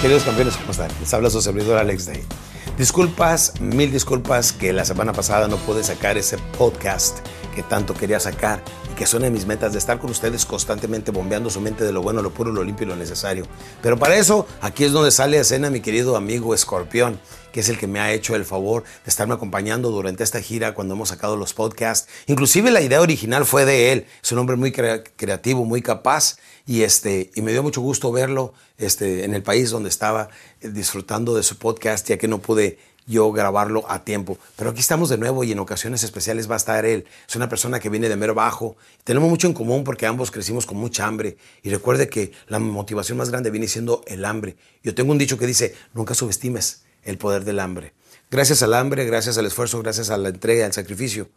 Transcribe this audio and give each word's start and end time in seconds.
Queridos 0.00 0.24
campeones, 0.24 0.56
¿cómo 0.58 0.72
están? 0.72 0.90
Les 1.00 1.12
habla 1.14 1.30
su 1.30 1.40
servidor 1.40 1.78
Alex 1.78 2.04
Day. 2.06 2.22
Disculpas, 2.76 3.58
mil 3.60 3.90
disculpas 3.90 4.52
que 4.52 4.72
la 4.74 4.84
semana 4.84 5.14
pasada 5.14 5.48
no 5.48 5.56
pude 5.56 5.82
sacar 5.82 6.18
ese 6.18 6.36
podcast 6.58 7.26
que 7.56 7.62
tanto 7.62 7.94
quería 7.94 8.20
sacar 8.20 8.62
y 8.92 8.94
que 8.94 9.06
son 9.06 9.22
de 9.22 9.30
mis 9.30 9.46
metas 9.46 9.72
de 9.72 9.78
estar 9.78 9.98
con 9.98 10.10
ustedes 10.10 10.44
constantemente 10.44 11.10
bombeando 11.10 11.48
su 11.48 11.58
mente 11.62 11.84
de 11.84 11.92
lo 11.92 12.02
bueno, 12.02 12.20
lo 12.20 12.30
puro, 12.30 12.52
lo 12.52 12.62
limpio 12.62 12.84
y 12.84 12.90
lo 12.90 12.96
necesario. 12.96 13.46
Pero 13.82 13.98
para 13.98 14.14
eso, 14.16 14.46
aquí 14.60 14.84
es 14.84 14.92
donde 14.92 15.10
sale 15.10 15.38
a 15.38 15.40
escena 15.40 15.70
mi 15.70 15.80
querido 15.80 16.16
amigo 16.16 16.54
Escorpión, 16.54 17.18
que 17.52 17.60
es 17.60 17.70
el 17.70 17.78
que 17.78 17.86
me 17.86 17.98
ha 17.98 18.12
hecho 18.12 18.36
el 18.36 18.44
favor 18.44 18.82
de 18.82 19.08
estarme 19.08 19.32
acompañando 19.32 19.90
durante 19.90 20.22
esta 20.22 20.42
gira 20.42 20.74
cuando 20.74 20.92
hemos 20.92 21.08
sacado 21.08 21.38
los 21.38 21.54
podcasts. 21.54 22.12
Inclusive 22.26 22.70
la 22.70 22.82
idea 22.82 23.00
original 23.00 23.46
fue 23.46 23.64
de 23.64 23.92
él. 23.92 24.06
Es 24.22 24.30
un 24.32 24.38
hombre 24.38 24.56
muy 24.56 24.70
creativo, 24.70 25.64
muy 25.64 25.80
capaz 25.80 26.36
y, 26.66 26.82
este, 26.82 27.30
y 27.34 27.40
me 27.40 27.52
dio 27.52 27.62
mucho 27.62 27.80
gusto 27.80 28.12
verlo 28.12 28.52
este, 28.76 29.24
en 29.24 29.34
el 29.34 29.42
país 29.42 29.70
donde 29.70 29.88
estaba 29.88 30.28
eh, 30.60 30.68
disfrutando 30.68 31.34
de 31.34 31.42
su 31.42 31.56
podcast, 31.56 32.06
ya 32.06 32.18
que 32.18 32.28
no 32.28 32.38
pude 32.38 32.78
yo 33.06 33.32
grabarlo 33.32 33.84
a 33.88 34.04
tiempo. 34.04 34.38
Pero 34.56 34.70
aquí 34.70 34.80
estamos 34.80 35.08
de 35.08 35.18
nuevo 35.18 35.44
y 35.44 35.52
en 35.52 35.58
ocasiones 35.58 36.02
especiales 36.02 36.50
va 36.50 36.54
a 36.54 36.58
estar 36.58 36.84
él. 36.84 37.06
Es 37.28 37.36
una 37.36 37.48
persona 37.48 37.80
que 37.80 37.88
viene 37.88 38.08
de 38.08 38.16
mero 38.16 38.34
bajo. 38.34 38.76
Tenemos 39.04 39.28
mucho 39.28 39.46
en 39.46 39.54
común 39.54 39.84
porque 39.84 40.06
ambos 40.06 40.30
crecimos 40.30 40.66
con 40.66 40.76
mucha 40.76 41.06
hambre. 41.06 41.36
Y 41.62 41.70
recuerde 41.70 42.08
que 42.08 42.32
la 42.48 42.58
motivación 42.58 43.18
más 43.18 43.30
grande 43.30 43.50
viene 43.50 43.68
siendo 43.68 44.02
el 44.06 44.24
hambre. 44.24 44.56
Yo 44.82 44.94
tengo 44.94 45.12
un 45.12 45.18
dicho 45.18 45.38
que 45.38 45.46
dice, 45.46 45.74
nunca 45.94 46.14
subestimes 46.14 46.82
el 47.02 47.18
poder 47.18 47.44
del 47.44 47.60
hambre. 47.60 47.94
Gracias 48.30 48.62
al 48.62 48.74
hambre, 48.74 49.04
gracias 49.04 49.38
al 49.38 49.46
esfuerzo, 49.46 49.80
gracias 49.80 50.10
a 50.10 50.18
la 50.18 50.30
entrega, 50.30 50.66
al 50.66 50.72
sacrificio, 50.72 51.28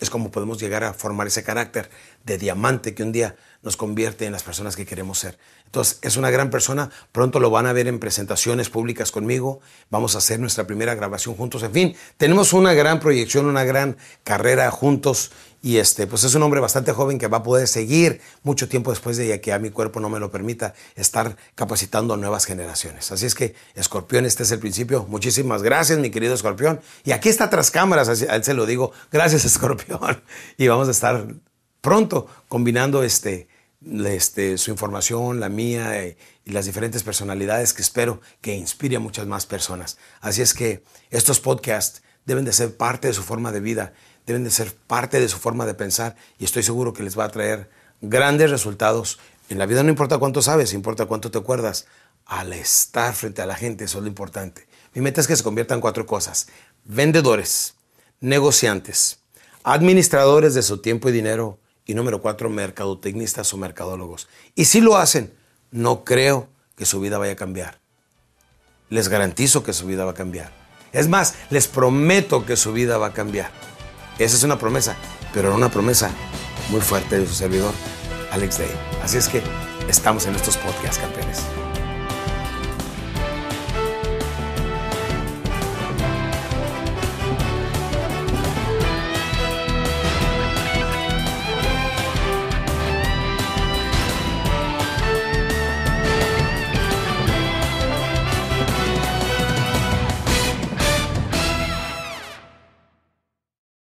es 0.00 0.10
como 0.10 0.30
podemos 0.30 0.60
llegar 0.60 0.84
a 0.84 0.92
formar 0.92 1.26
ese 1.26 1.44
carácter 1.44 1.90
de 2.24 2.38
diamante 2.38 2.94
que 2.94 3.02
un 3.02 3.12
día 3.12 3.36
nos 3.62 3.76
convierte 3.76 4.26
en 4.26 4.32
las 4.32 4.42
personas 4.42 4.76
que 4.76 4.84
queremos 4.86 5.18
ser. 5.18 5.38
Entonces, 5.66 5.98
es 6.02 6.16
una 6.16 6.30
gran 6.30 6.50
persona. 6.50 6.90
Pronto 7.12 7.40
lo 7.40 7.50
van 7.50 7.66
a 7.66 7.72
ver 7.72 7.88
en 7.88 7.98
presentaciones 7.98 8.70
públicas 8.70 9.10
conmigo. 9.10 9.60
Vamos 9.90 10.14
a 10.14 10.18
hacer 10.18 10.38
nuestra 10.38 10.66
primera 10.66 10.94
grabación 10.94 11.34
juntos. 11.34 11.62
En 11.62 11.72
fin, 11.72 11.96
tenemos 12.16 12.52
una 12.52 12.74
gran 12.74 13.00
proyección, 13.00 13.46
una 13.46 13.64
gran 13.64 13.96
carrera 14.22 14.70
juntos. 14.70 15.32
Y 15.64 15.78
este, 15.78 16.06
pues 16.06 16.22
es 16.24 16.34
un 16.34 16.42
hombre 16.42 16.60
bastante 16.60 16.92
joven 16.92 17.18
que 17.18 17.26
va 17.26 17.38
a 17.38 17.42
poder 17.42 17.66
seguir 17.66 18.20
mucho 18.42 18.68
tiempo 18.68 18.90
después 18.90 19.16
de 19.16 19.40
que 19.40 19.50
a 19.50 19.58
mi 19.58 19.70
cuerpo 19.70 19.98
no 19.98 20.10
me 20.10 20.20
lo 20.20 20.30
permita 20.30 20.74
estar 20.94 21.38
capacitando 21.54 22.12
a 22.12 22.18
nuevas 22.18 22.44
generaciones. 22.44 23.10
Así 23.10 23.24
es 23.24 23.34
que, 23.34 23.54
Escorpión, 23.74 24.26
este 24.26 24.42
es 24.42 24.50
el 24.50 24.58
principio. 24.58 25.06
Muchísimas 25.08 25.62
gracias, 25.62 25.98
mi 25.98 26.10
querido 26.10 26.34
Escorpión. 26.34 26.82
Y 27.02 27.12
aquí 27.12 27.30
está 27.30 27.48
tras 27.48 27.70
cámaras, 27.70 28.10
a 28.10 28.36
él 28.36 28.44
se 28.44 28.52
lo 28.52 28.66
digo. 28.66 28.92
Gracias, 29.10 29.44
Escorpión. 29.46 30.22
Y 30.58 30.68
vamos 30.68 30.88
a 30.88 30.90
estar 30.90 31.28
pronto 31.80 32.26
combinando 32.48 33.02
este, 33.02 33.48
este, 34.04 34.58
su 34.58 34.70
información, 34.70 35.40
la 35.40 35.48
mía 35.48 35.98
eh, 35.98 36.18
y 36.44 36.50
las 36.50 36.66
diferentes 36.66 37.02
personalidades 37.04 37.72
que 37.72 37.80
espero 37.80 38.20
que 38.42 38.54
inspire 38.54 38.96
a 38.96 39.00
muchas 39.00 39.26
más 39.26 39.46
personas. 39.46 39.96
Así 40.20 40.42
es 40.42 40.52
que 40.52 40.84
estos 41.08 41.40
podcasts 41.40 42.02
deben 42.26 42.44
de 42.44 42.52
ser 42.52 42.76
parte 42.76 43.08
de 43.08 43.14
su 43.14 43.22
forma 43.22 43.50
de 43.50 43.60
vida, 43.60 43.94
deben 44.26 44.44
de 44.44 44.50
ser 44.50 44.74
parte 44.74 45.20
de 45.20 45.28
su 45.28 45.38
forma 45.38 45.66
de 45.66 45.74
pensar 45.74 46.16
y 46.38 46.44
estoy 46.44 46.62
seguro 46.62 46.92
que 46.92 47.02
les 47.02 47.18
va 47.18 47.24
a 47.24 47.30
traer 47.30 47.68
grandes 48.00 48.50
resultados. 48.50 49.18
En 49.48 49.58
la 49.58 49.66
vida 49.66 49.82
no 49.82 49.90
importa 49.90 50.18
cuánto 50.18 50.42
sabes, 50.42 50.72
importa 50.72 51.06
cuánto 51.06 51.30
te 51.30 51.38
acuerdas. 51.38 51.86
Al 52.26 52.52
estar 52.52 53.14
frente 53.14 53.42
a 53.42 53.46
la 53.46 53.54
gente, 53.54 53.84
eso 53.84 53.98
es 53.98 54.02
lo 54.02 54.08
importante. 54.08 54.66
Mi 54.94 55.02
meta 55.02 55.20
es 55.20 55.26
que 55.26 55.36
se 55.36 55.42
conviertan 55.42 55.80
cuatro 55.80 56.06
cosas. 56.06 56.46
Vendedores, 56.84 57.74
negociantes, 58.20 59.18
administradores 59.62 60.54
de 60.54 60.62
su 60.62 60.78
tiempo 60.78 61.08
y 61.08 61.12
dinero 61.12 61.58
y 61.84 61.94
número 61.94 62.22
cuatro, 62.22 62.48
mercadotecnistas 62.48 63.52
o 63.52 63.58
mercadólogos. 63.58 64.28
Y 64.54 64.64
si 64.64 64.80
lo 64.80 64.96
hacen, 64.96 65.34
no 65.70 66.04
creo 66.04 66.48
que 66.76 66.86
su 66.86 67.00
vida 67.00 67.18
vaya 67.18 67.32
a 67.32 67.36
cambiar. 67.36 67.80
Les 68.88 69.08
garantizo 69.08 69.62
que 69.62 69.72
su 69.72 69.86
vida 69.86 70.04
va 70.04 70.12
a 70.12 70.14
cambiar. 70.14 70.52
Es 70.92 71.08
más, 71.08 71.34
les 71.50 71.66
prometo 71.66 72.46
que 72.46 72.56
su 72.56 72.72
vida 72.72 72.96
va 72.96 73.08
a 73.08 73.12
cambiar. 73.12 73.50
Esa 74.18 74.36
es 74.36 74.42
una 74.44 74.58
promesa, 74.58 74.96
pero 75.32 75.54
una 75.54 75.70
promesa 75.70 76.10
muy 76.70 76.80
fuerte 76.80 77.18
de 77.18 77.26
su 77.26 77.34
servidor, 77.34 77.74
Alex 78.30 78.58
Day. 78.58 78.70
Así 79.02 79.16
es 79.16 79.28
que 79.28 79.42
estamos 79.88 80.26
en 80.26 80.36
estos 80.36 80.56
podcasts, 80.56 80.98
campeones. 80.98 81.42